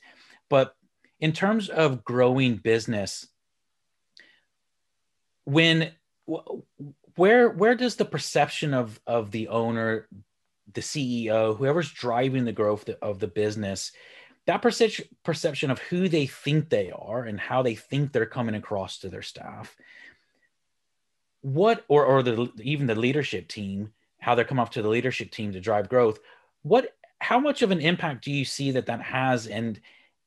but 0.49 0.75
in 1.21 1.33
terms 1.33 1.69
of 1.69 2.05
growing 2.05 2.57
business 2.57 3.27
when 5.45 5.93
where 7.15 7.49
where 7.49 7.75
does 7.75 7.97
the 7.97 8.05
perception 8.05 8.75
of 8.75 9.01
of 9.07 9.31
the 9.31 9.49
owner 9.49 10.09
the 10.75 10.81
ceo 10.81 11.57
whoever's 11.57 11.91
driving 11.91 12.45
the 12.45 12.53
growth 12.53 12.89
of 13.01 13.19
the 13.19 13.29
business 13.29 13.93
that 14.47 14.63
perception 14.63 15.71
of 15.71 15.79
who 15.81 16.09
they 16.09 16.27
think 16.27 16.69
they 16.69 16.91
are 16.91 17.25
and 17.25 17.39
how 17.39 17.63
they 17.63 17.75
think 17.75 18.13
they're 18.13 18.27
coming 18.27 18.55
across 18.55 18.99
to 18.99 19.09
their 19.09 19.23
staff. 19.23 19.77
What 21.43 21.85
or 21.89 22.05
or 22.05 22.23
the 22.23 22.51
even 22.63 22.87
the 22.87 22.95
leadership 22.95 23.49
team 23.49 23.93
how 24.19 24.35
they're 24.35 24.45
coming 24.45 24.61
off 24.61 24.71
to 24.71 24.83
the 24.83 24.89
leadership 24.89 25.31
team 25.31 25.53
to 25.53 25.61
drive 25.61 25.89
growth. 25.89 26.19
What 26.63 26.97
how 27.21 27.39
much 27.39 27.63
of 27.63 27.71
an 27.71 27.81
impact 27.81 28.25
do 28.25 28.33
you 28.33 28.45
see 28.45 28.73
that 28.73 28.87
that 28.87 29.01
has? 29.03 29.47
And 29.47 29.81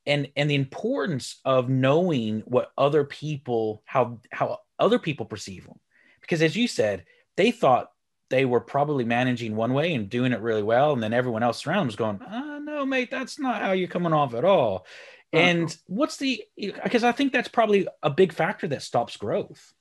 and 0.06 0.30
and 0.36 0.50
the 0.50 0.56
importance 0.56 1.40
of 1.46 1.70
knowing 1.70 2.42
what 2.46 2.72
other 2.78 3.04
people 3.04 3.84
how 3.86 4.20
how 4.32 4.60
other 4.80 5.00
people 5.00 5.26
perceive 5.26 5.66
them. 5.66 5.80
Because 6.22 6.42
as 6.42 6.56
you 6.56 6.68
said, 6.68 7.06
they 7.36 7.52
thought 7.52 7.92
they 8.30 8.46
were 8.46 8.62
probably 8.62 9.04
managing 9.04 9.56
one 9.56 9.74
way 9.74 9.94
and 9.94 10.10
doing 10.10 10.34
it 10.34 10.42
really 10.42 10.64
well. 10.64 10.94
And 10.94 11.02
then 11.02 11.14
everyone 11.14 11.44
else 11.44 11.66
around 11.66 11.88
was 11.88 11.96
going, 11.96 12.20
oh, 12.30 12.60
no, 12.60 12.86
mate, 12.86 13.12
that's 13.12 13.40
not 13.40 13.62
how 13.62 13.72
you're 13.72 13.88
coming 13.88 14.14
off 14.14 14.34
at 14.34 14.46
all. 14.46 14.86
Uh-huh. 15.34 15.44
And 15.44 15.78
what's 15.88 16.18
the, 16.18 16.44
because 16.58 17.04
I 17.04 17.12
think 17.12 17.34
that's 17.34 17.48
probably 17.48 17.88
a 18.02 18.10
big 18.10 18.34
factor 18.34 18.68
that 18.68 18.82
stops 18.82 19.18
growth. 19.18 19.74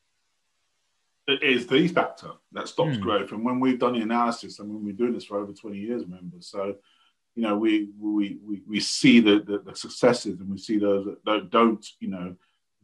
It 1.27 1.43
is 1.43 1.67
the 1.67 1.89
factor 1.89 2.31
that 2.53 2.69
stops 2.69 2.97
hmm. 2.97 3.03
growth. 3.03 3.33
And 3.33 3.45
when 3.45 3.61
we've 3.61 3.79
done 3.79 3.93
the 3.93 4.01
analysis, 4.01 4.61
I 4.61 4.65
mean, 4.65 4.83
we're 4.83 4.95
doing 4.95 5.13
this 5.13 5.27
for 5.27 5.39
over 5.39 5.53
20 5.53 5.77
years, 5.77 6.03
remember? 6.03 6.39
So, 6.41 6.77
you 7.35 7.43
know, 7.43 7.57
we 7.57 7.91
we 8.01 8.39
we, 8.43 8.63
we 8.67 8.81
see 8.81 9.21
the, 9.21 9.41
the, 9.41 9.59
the 9.59 9.77
successes 9.77 10.41
and 10.41 10.49
we 10.49 10.57
see 10.57 10.79
those 10.79 11.05
that 11.05 11.25
don't, 11.25 11.51
don't 11.51 11.87
you 12.01 12.09
know, 12.09 12.37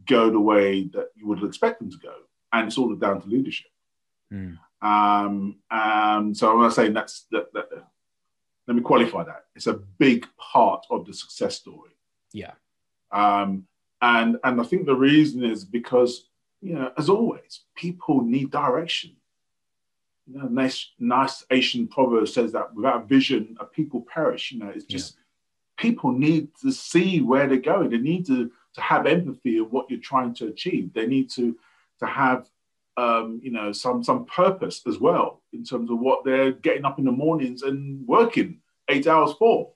go 0.07 0.31
the 0.31 0.41
way 0.41 0.85
that 0.89 1.09
you 1.17 1.27
would 1.27 1.43
expect 1.43 1.79
them 1.79 1.91
to 1.91 1.97
go. 1.97 2.15
And 2.53 2.67
it's 2.67 2.77
all 2.77 2.95
down 2.95 3.23
to 3.23 3.29
leadership. 3.29 3.71
Mm. 4.33 4.59
Um, 4.83 5.57
um, 5.71 6.35
so 6.35 6.53
I'm 6.53 6.61
not 6.61 6.75
saying 6.75 6.93
that's 6.93 7.27
that, 7.31 7.53
that, 7.55 7.69
let 8.67 8.77
me 8.77 8.83
qualify 8.83 9.25
that. 9.25 9.45
It's 9.55 9.67
a 9.67 9.75
big 9.75 10.27
part 10.39 10.87
of 10.91 11.07
the 11.07 11.13
success 11.13 11.57
story. 11.57 11.93
Yeah. 12.33 12.53
Um, 13.11 13.67
and 14.01 14.39
and 14.45 14.61
I 14.61 14.65
think 14.65 14.87
the 14.87 14.95
reason 14.95 15.45
is 15.45 15.65
because 15.65 16.29
you 16.61 16.75
know, 16.75 16.91
as 16.97 17.11
always, 17.11 17.61
people 17.77 18.23
need 18.23 18.51
direction. 18.51 19.17
You 20.27 20.39
know, 20.39 20.49
nice, 20.49 20.93
nice 20.99 21.45
Asian 21.51 21.87
proverb 21.87 22.27
says 22.29 22.53
that 22.53 22.75
without 22.75 23.07
vision, 23.07 23.57
a 23.61 23.67
people 23.67 24.01
perish. 24.13 24.51
You 24.51 24.61
know, 24.61 24.73
it's 24.75 24.87
just 24.87 25.15
yeah. 25.15 25.83
people 25.83 26.13
need 26.13 26.49
to 26.63 26.73
see 26.73 27.21
where 27.21 27.47
they're 27.47 27.59
going. 27.59 27.91
They 27.91 27.99
need 27.99 28.27
to 28.27 28.51
to 28.75 28.81
have 28.81 29.07
empathy 29.07 29.59
of 29.59 29.71
what 29.73 29.91
you're 29.91 30.01
trying 30.01 30.35
to 30.37 30.49
achieve. 30.49 30.95
They 30.95 31.07
need 31.07 31.31
to 31.33 31.57
to 32.01 32.07
have 32.07 32.49
um, 32.97 33.41
you 33.43 33.51
know 33.51 33.73
some 33.73 34.05
some 34.05 34.25
purpose 34.27 34.83
as 34.87 34.99
well 34.99 35.43
in 35.53 35.65
terms 35.65 35.91
of 35.91 35.99
what 35.99 36.25
they're 36.25 36.53
getting 36.53 36.85
up 36.85 36.99
in 36.99 37.05
the 37.05 37.13
mornings 37.13 37.63
and 37.63 38.07
working 38.07 38.61
eight 38.89 39.07
hours 39.07 39.33
for. 39.39 39.73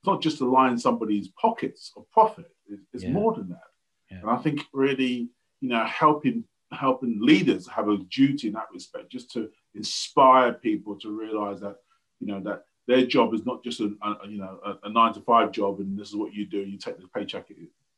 It's 0.00 0.06
not 0.06 0.22
just 0.22 0.38
to 0.38 0.50
line 0.50 0.78
somebody's 0.78 1.28
pockets 1.28 1.92
of 1.96 2.10
profit. 2.10 2.50
It's, 2.92 3.04
yeah. 3.04 3.10
more 3.10 3.34
than 3.34 3.50
that. 3.50 3.70
Yeah. 4.10 4.18
And 4.20 4.30
I 4.30 4.36
think 4.36 4.62
really 4.72 5.28
you 5.60 5.68
know 5.68 5.84
helping 5.84 6.44
helping 6.72 7.18
leaders 7.20 7.68
have 7.68 7.88
a 7.88 7.98
duty 7.98 8.48
in 8.48 8.54
that 8.54 8.68
respect, 8.72 9.10
just 9.10 9.30
to 9.32 9.50
inspire 9.74 10.52
people 10.52 10.98
to 11.00 11.10
realize 11.10 11.60
that 11.60 11.76
you 12.20 12.28
know 12.28 12.40
that 12.40 12.64
their 12.86 13.06
job 13.06 13.34
is 13.34 13.44
not 13.46 13.62
just 13.62 13.80
a, 13.80 13.92
a 14.02 14.28
you 14.28 14.38
know 14.38 14.58
a, 14.64 14.86
a, 14.86 14.90
nine 14.90 15.12
to 15.14 15.20
five 15.20 15.52
job 15.52 15.80
and 15.80 15.98
this 15.98 16.08
is 16.08 16.16
what 16.16 16.32
you 16.32 16.46
do. 16.46 16.60
You 16.60 16.78
take 16.78 16.98
the 16.98 17.08
paycheck 17.08 17.48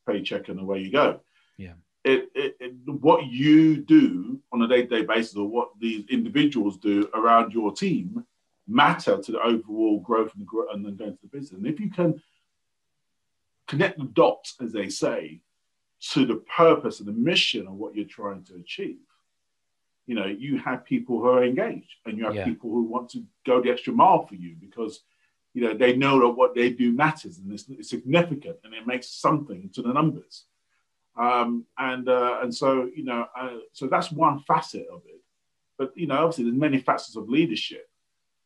paycheck 0.06 0.49
and 0.49 0.61
away 0.61 0.80
you 0.80 0.90
go. 0.90 1.21
Yeah. 1.56 1.73
It, 2.04 2.30
it, 2.34 2.56
it, 2.61 2.73
what 2.87 3.26
you 3.26 3.78
do 3.78 4.38
on 4.52 4.61
a 4.61 4.68
day-to-day 4.68 5.06
basis 5.06 5.37
or 5.37 5.49
what 5.49 5.70
these 5.80 6.04
individuals 6.11 6.76
do 6.76 7.08
around 7.14 7.52
your 7.52 7.73
team 7.73 8.25
matter 8.68 9.18
to 9.20 9.32
the 9.32 9.40
overall 9.40 10.00
growth 10.00 10.32
and, 10.34 10.46
and 10.73 10.84
then 10.84 10.96
going 10.96 11.12
to 11.12 11.18
the 11.23 11.28
business. 11.28 11.58
And 11.58 11.66
if 11.66 11.80
you 11.80 11.90
can 11.90 12.20
connect 13.68 13.99
the 13.99 14.04
dots, 14.04 14.56
as 14.61 14.73
they 14.73 14.88
say, 14.88 15.40
to 16.12 16.26
the 16.26 16.37
purpose 16.56 17.00
and 17.00 17.08
the 17.08 17.12
mission 17.12 17.66
of 17.66 17.75
what 17.75 17.94
you're 17.94 18.04
trying 18.04 18.44
to 18.44 18.56
achieve, 18.56 18.99
you 20.06 20.14
know, 20.14 20.26
you 20.26 20.58
have 20.58 20.84
people 20.84 21.18
who 21.18 21.28
are 21.28 21.44
engaged 21.44 21.96
and 22.04 22.18
you 22.18 22.25
have 22.25 22.34
yeah. 22.34 22.44
people 22.44 22.70
who 22.70 22.82
want 22.82 23.08
to 23.11 23.25
go 23.46 23.62
the 23.62 23.70
extra 23.70 23.92
mile 23.92 24.26
for 24.26 24.34
you 24.34 24.54
because 24.61 25.00
you 25.54 25.62
know, 25.62 25.73
they 25.73 25.96
know 25.96 26.20
that 26.20 26.28
what 26.28 26.54
they 26.54 26.70
do 26.70 26.92
matters 26.92 27.38
and 27.38 27.50
it's, 27.52 27.64
it's 27.68 27.88
significant 27.88 28.56
and 28.64 28.75
it 28.75 28.87
makes 28.87 29.08
something 29.08 29.70
to 29.73 29.82
the 29.82 29.92
numbers. 29.92 30.44
Um, 31.16 31.64
and 31.78 32.09
uh, 32.09 32.38
and 32.42 32.54
so 32.54 32.90
you 32.94 33.04
know, 33.04 33.26
uh, 33.38 33.59
so 33.73 33.87
that's 33.87 34.11
one 34.11 34.40
facet 34.40 34.87
of 34.92 35.02
it. 35.06 35.21
But 35.78 35.92
you 35.97 36.06
know, 36.06 36.16
obviously, 36.16 36.44
there's 36.44 36.56
many 36.56 36.78
facets 36.78 37.16
of 37.16 37.28
leadership. 37.28 37.88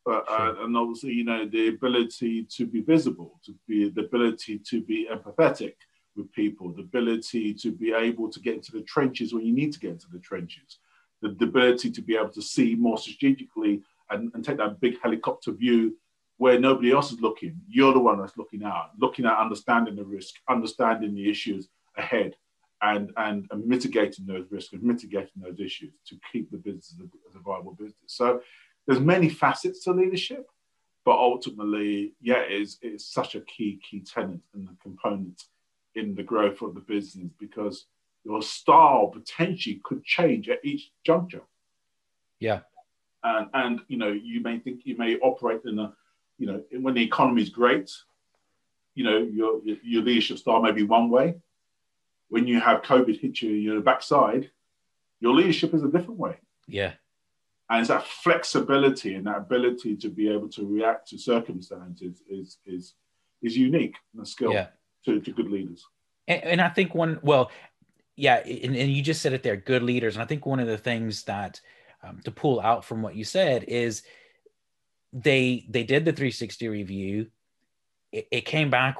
But 0.05 0.25
uh, 0.29 0.55
and 0.61 0.77
obviously, 0.77 1.13
you 1.13 1.25
know, 1.25 1.47
the 1.47 1.69
ability 1.69 2.45
to 2.57 2.67
be 2.67 2.81
visible, 2.81 3.41
to 3.45 3.55
be 3.67 3.91
the 3.91 4.03
ability 4.03 4.61
to 4.71 4.81
be 4.81 5.09
empathetic 5.11 5.75
with 6.17 6.33
people, 6.33 6.73
the 6.73 6.83
ability 6.83 7.55
to 7.55 7.71
be 7.71 7.93
able 7.93 8.31
to 8.31 8.41
get 8.41 8.55
into 8.55 8.73
the 8.73 8.83
trenches 8.83 9.33
when 9.33 9.45
you 9.45 9.53
need 9.53 9.73
to 9.73 9.79
get 9.79 9.93
into 9.93 10.09
the 10.13 10.19
trenches, 10.19 10.79
the, 11.23 11.31
the 11.39 11.45
ability 11.45 11.91
to 11.91 12.03
be 12.03 12.17
able 12.17 12.31
to 12.31 12.43
see 12.43 12.75
more 12.75 12.99
strategically 12.99 13.83
and, 14.11 14.31
and 14.35 14.45
take 14.45 14.57
that 14.59 14.81
big 14.81 15.01
helicopter 15.03 15.53
view 15.53 15.97
where 16.39 16.59
nobody 16.59 16.93
else 16.93 17.13
is 17.13 17.21
looking. 17.21 17.61
You're 17.69 17.93
the 17.93 17.99
one 17.99 18.19
that's 18.19 18.37
looking 18.37 18.65
out, 18.65 18.91
looking 18.99 19.27
at 19.27 19.39
understanding 19.39 19.97
the 19.97 20.05
risk, 20.05 20.35
understanding 20.49 21.15
the 21.15 21.29
issues 21.29 21.69
ahead, 21.97 22.35
and 22.83 23.13
and, 23.17 23.47
and 23.51 23.67
mitigating 23.67 24.27
those 24.27 24.47
risks 24.51 24.73
and 24.73 24.83
mitigating 24.83 25.43
those 25.43 25.61
issues 25.61 25.93
to 26.07 26.17
keep 26.33 26.51
the 26.51 26.57
business 26.57 26.95
as 27.29 27.35
a, 27.35 27.39
viable 27.41 27.73
business. 27.73 27.95
So 28.07 28.41
there's 28.87 29.01
many 29.01 29.29
facets 29.29 29.85
to 29.85 29.93
leadership, 29.93 30.49
but 31.05 31.17
ultimately, 31.17 32.15
yeah, 32.21 32.41
it 32.41 32.61
is 32.61 32.79
it's 32.83 33.07
such 33.07 33.35
a 33.35 33.41
key 33.43 33.81
key 33.89 34.01
tenet 34.01 34.41
and 34.55 34.69
a 34.69 34.83
component 34.83 35.45
in 35.95 36.15
the 36.15 36.23
growth 36.23 36.63
of 36.63 36.75
the 36.75 36.81
business 36.81 37.31
because 37.39 37.87
your 38.25 38.43
style 38.43 39.09
potentially 39.09 39.81
could 39.83 40.05
change 40.05 40.49
at 40.49 40.65
each 40.65 40.91
juncture. 41.05 41.43
Yeah. 42.39 42.61
And, 43.25 43.49
and 43.55 43.81
you 43.89 43.99
know 43.99 44.13
you 44.13 44.41
may 44.41 44.59
think 44.59 44.83
you 44.85 44.97
may 44.97 45.17
operate 45.17 45.63
in 45.65 45.79
a 45.79 45.93
you 46.39 46.47
know, 46.47 46.63
when 46.81 46.95
the 46.95 47.03
economy 47.03 47.43
is 47.43 47.51
great, 47.51 47.91
you 48.95 49.05
know, 49.05 49.19
your, 49.19 49.61
your 49.65 50.03
leadership 50.03 50.39
style 50.39 50.63
may 50.63 50.73
be 50.73 50.85
one 50.85 51.11
way. 51.11 51.35
When 52.29 52.47
you 52.47 52.61
have 52.61 52.83
COVID 52.83 53.19
hit 53.21 53.41
you, 53.41 53.51
you 53.51 53.75
know, 53.75 53.81
backside, 53.81 54.51
your 55.21 55.35
leadership 55.35 55.75
is 55.75 55.83
a 55.83 55.89
different 55.89 56.19
way. 56.19 56.37
Yeah. 56.67 56.93
And 57.71 57.81
it's 57.81 57.89
that 57.89 58.07
flexibility 58.07 59.15
and 59.15 59.27
that 59.27 59.37
ability 59.37 59.97
to 59.97 60.09
be 60.09 60.29
able 60.31 60.49
to 60.51 60.67
react 60.67 61.09
to 61.09 61.19
circumstances 61.19 62.23
is 62.29 62.59
is 62.65 62.95
is 63.43 63.57
unique 63.57 63.97
and 64.13 64.23
a 64.23 64.27
skill 64.27 64.53
yeah. 64.53 64.69
to, 65.05 65.21
to 65.21 65.33
good 65.33 65.51
leaders. 65.51 65.85
And, 66.27 66.43
and 66.45 66.61
I 66.61 66.69
think 66.69 66.95
one, 66.95 67.19
well, 67.23 67.51
yeah, 68.17 68.37
and, 68.37 68.77
and 68.77 68.91
you 68.91 69.03
just 69.03 69.23
said 69.23 69.33
it 69.33 69.43
there, 69.43 69.57
good 69.57 69.83
leaders. 69.83 70.17
And 70.17 70.23
I 70.23 70.27
think 70.27 70.45
one 70.45 70.61
of 70.61 70.67
the 70.67 70.79
things 70.79 71.25
that 71.25 71.61
um, 72.03 72.21
to 72.25 72.31
pull 72.31 72.61
out 72.61 72.85
from 72.85 73.03
what 73.03 73.17
you 73.17 73.25
said 73.25 73.65
is 73.65 74.03
they 75.13 75.67
they 75.69 75.85
did 75.85 76.05
the 76.05 76.13
360 76.13 76.69
review. 76.69 77.29
It, 78.13 78.29
it 78.31 78.41
came 78.43 78.71
back 78.71 78.99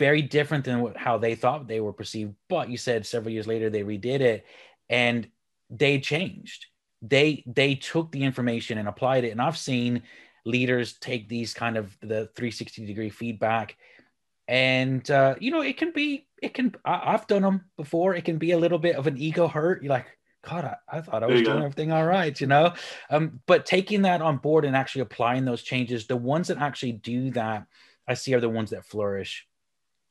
very 0.00 0.22
different 0.22 0.64
than 0.64 0.80
what, 0.80 0.96
how 0.96 1.18
they 1.18 1.34
thought 1.34 1.68
they 1.68 1.80
were 1.80 1.92
perceived. 1.92 2.34
But 2.48 2.70
you 2.70 2.78
said 2.78 3.06
several 3.06 3.32
years 3.32 3.46
later 3.46 3.68
they 3.68 3.82
redid 3.82 4.20
it, 4.20 4.46
and 4.88 5.28
they 5.68 6.00
changed. 6.00 6.66
They 7.02 7.44
they 7.46 7.74
took 7.74 8.10
the 8.10 8.24
information 8.24 8.78
and 8.78 8.88
applied 8.88 9.24
it. 9.24 9.30
And 9.30 9.42
I've 9.42 9.58
seen 9.58 10.02
leaders 10.46 10.94
take 10.94 11.28
these 11.28 11.52
kind 11.52 11.76
of 11.76 11.94
the 12.00 12.30
360 12.34 12.86
degree 12.86 13.10
feedback 13.10 13.76
and 14.48 15.08
uh, 15.10 15.34
you 15.38 15.50
know 15.50 15.60
it 15.60 15.76
can 15.76 15.92
be 15.92 16.26
it 16.42 16.54
can 16.54 16.74
I, 16.84 17.12
have 17.12 17.26
done 17.26 17.42
them 17.42 17.66
before 17.76 18.14
it 18.14 18.24
can 18.24 18.38
be 18.38 18.52
a 18.52 18.58
little 18.58 18.78
bit 18.78 18.96
of 18.96 19.06
an 19.06 19.18
ego 19.18 19.46
hurt 19.46 19.82
you're 19.82 19.90
like 19.90 20.06
god 20.42 20.64
i, 20.64 20.98
I 20.98 21.00
thought 21.02 21.22
i 21.22 21.26
was 21.26 21.42
doing 21.42 21.58
go. 21.58 21.64
everything 21.64 21.92
all 21.92 22.06
right 22.06 22.38
you 22.40 22.46
know 22.46 22.72
um, 23.10 23.40
but 23.46 23.66
taking 23.66 24.02
that 24.02 24.22
on 24.22 24.38
board 24.38 24.64
and 24.64 24.74
actually 24.74 25.02
applying 25.02 25.44
those 25.44 25.62
changes 25.62 26.06
the 26.06 26.16
ones 26.16 26.48
that 26.48 26.58
actually 26.58 26.92
do 26.92 27.30
that 27.32 27.66
i 28.08 28.14
see 28.14 28.34
are 28.34 28.40
the 28.40 28.48
ones 28.48 28.70
that 28.70 28.86
flourish 28.86 29.46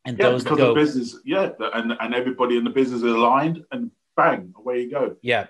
and 0.05 0.17
yeah, 0.17 0.29
those 0.29 0.43
because 0.43 0.57
go, 0.57 0.67
the 0.69 0.79
business 0.79 1.17
yeah 1.25 1.49
and, 1.73 1.95
and 1.99 2.15
everybody 2.15 2.57
in 2.57 2.63
the 2.63 2.69
business 2.69 3.01
is 3.01 3.11
aligned 3.11 3.63
and 3.71 3.91
bang 4.15 4.53
away 4.57 4.81
you 4.81 4.91
go 4.91 5.15
yeah 5.21 5.47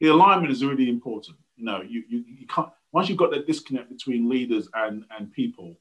the 0.00 0.08
alignment 0.08 0.50
is 0.52 0.64
really 0.64 0.88
important 0.88 1.36
you 1.56 1.64
know 1.64 1.82
you, 1.82 2.02
you, 2.08 2.24
you 2.26 2.46
can't 2.46 2.68
once 2.92 3.08
you've 3.08 3.18
got 3.18 3.30
that 3.30 3.46
disconnect 3.46 3.88
between 3.90 4.28
leaders 4.28 4.68
and 4.74 5.04
and 5.18 5.32
people 5.32 5.76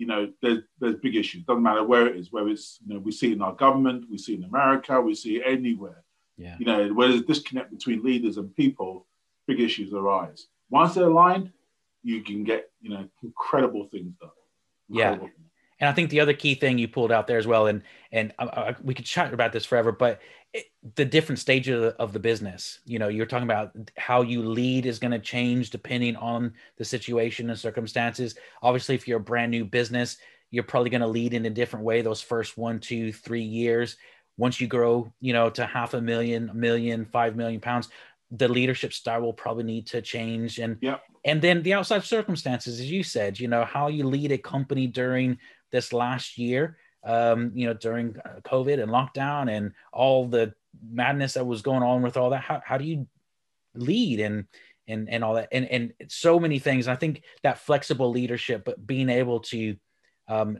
you 0.00 0.06
know, 0.06 0.32
there's 0.40 0.62
there's 0.80 0.96
big 0.96 1.14
issues. 1.14 1.44
Doesn't 1.44 1.62
matter 1.62 1.84
where 1.84 2.06
it 2.06 2.16
is, 2.16 2.32
whether 2.32 2.48
it's 2.48 2.78
you 2.84 2.94
know 2.94 3.00
we 3.00 3.12
see 3.12 3.32
in 3.32 3.42
our 3.42 3.52
government, 3.52 4.06
we 4.10 4.16
see 4.16 4.34
in 4.34 4.44
America, 4.44 4.98
we 4.98 5.14
see 5.14 5.42
anywhere. 5.44 6.02
Yeah. 6.38 6.56
You 6.58 6.64
know, 6.64 6.88
where 6.94 7.08
there's 7.08 7.22
disconnect 7.22 7.70
between 7.70 8.02
leaders 8.02 8.38
and 8.38 8.56
people, 8.56 9.06
big 9.46 9.60
issues 9.60 9.92
arise. 9.92 10.46
Once 10.70 10.94
they're 10.94 11.04
aligned, 11.04 11.52
you 12.02 12.22
can 12.22 12.44
get 12.44 12.70
you 12.80 12.88
know 12.88 13.06
incredible 13.22 13.88
things 13.88 14.14
done. 14.18 14.30
Incredible 14.88 15.26
yeah. 15.26 15.32
And 15.80 15.88
I 15.88 15.92
think 15.92 16.10
the 16.10 16.20
other 16.20 16.34
key 16.34 16.54
thing 16.54 16.78
you 16.78 16.88
pulled 16.88 17.10
out 17.10 17.26
there 17.26 17.38
as 17.38 17.46
well, 17.46 17.66
and 17.66 17.82
and 18.12 18.32
I, 18.38 18.44
I, 18.44 18.76
we 18.82 18.94
could 18.94 19.06
chat 19.06 19.32
about 19.32 19.52
this 19.52 19.64
forever, 19.64 19.92
but 19.92 20.20
it, 20.52 20.66
the 20.94 21.04
different 21.04 21.38
stages 21.38 21.74
of 21.74 21.80
the, 21.80 22.02
of 22.02 22.12
the, 22.12 22.18
business. 22.18 22.80
You 22.84 22.98
know, 22.98 23.08
you're 23.08 23.26
talking 23.26 23.44
about 23.44 23.72
how 23.96 24.22
you 24.22 24.42
lead 24.42 24.84
is 24.84 24.98
going 24.98 25.12
to 25.12 25.18
change 25.18 25.70
depending 25.70 26.16
on 26.16 26.52
the 26.76 26.84
situation 26.84 27.48
and 27.48 27.58
circumstances. 27.58 28.34
Obviously, 28.62 28.94
if 28.94 29.06
you're 29.08 29.18
a 29.18 29.22
brand 29.22 29.52
new 29.52 29.64
business, 29.64 30.18
you're 30.50 30.64
probably 30.64 30.90
going 30.90 31.02
to 31.02 31.06
lead 31.06 31.34
in 31.34 31.46
a 31.46 31.50
different 31.50 31.84
way 31.84 32.02
those 32.02 32.20
first 32.20 32.58
one, 32.58 32.80
two, 32.80 33.12
three 33.12 33.42
years. 33.42 33.96
Once 34.36 34.60
you 34.60 34.66
grow, 34.66 35.12
you 35.20 35.32
know, 35.32 35.50
to 35.50 35.64
half 35.66 35.94
a 35.94 36.00
million, 36.00 36.48
a 36.48 36.54
million, 36.54 37.04
five 37.06 37.36
million 37.36 37.60
pounds, 37.60 37.88
the 38.30 38.48
leadership 38.48 38.92
style 38.92 39.20
will 39.20 39.32
probably 39.32 39.64
need 39.64 39.86
to 39.86 40.00
change 40.00 40.58
and 40.58 40.76
yeah 40.80 40.98
and 41.24 41.42
then 41.42 41.62
the 41.62 41.74
outside 41.74 42.04
circumstances 42.04 42.78
as 42.78 42.90
you 42.90 43.02
said 43.02 43.38
you 43.40 43.48
know 43.48 43.64
how 43.64 43.88
you 43.88 44.04
lead 44.04 44.30
a 44.30 44.38
company 44.38 44.86
during 44.86 45.36
this 45.70 45.92
last 45.92 46.38
year, 46.38 46.76
um, 47.04 47.52
you 47.54 47.66
know, 47.66 47.74
during 47.74 48.16
uh, 48.24 48.40
COVID 48.42 48.82
and 48.82 48.90
lockdown 48.90 49.50
and 49.50 49.72
all 49.92 50.26
the 50.26 50.54
madness 50.90 51.34
that 51.34 51.46
was 51.46 51.62
going 51.62 51.82
on 51.82 52.02
with 52.02 52.16
all 52.16 52.30
that. 52.30 52.42
How, 52.42 52.62
how 52.64 52.78
do 52.78 52.84
you 52.84 53.06
lead 53.74 54.20
and 54.20 54.46
and 54.88 55.08
and 55.08 55.22
all 55.24 55.34
that 55.34 55.48
and 55.52 55.66
and 55.66 55.92
so 56.08 56.38
many 56.38 56.58
things. 56.58 56.88
I 56.88 56.96
think 56.96 57.22
that 57.42 57.58
flexible 57.58 58.10
leadership, 58.10 58.64
but 58.64 58.86
being 58.86 59.08
able 59.08 59.40
to 59.40 59.76
um, 60.28 60.58